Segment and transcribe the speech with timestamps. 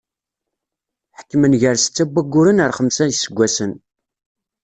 [1.17, 3.71] Ḥekmen gar setta n wagguren ar xemsa n yiseggasen.